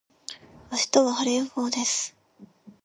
[0.71, 2.17] 明日は晴れ予報です。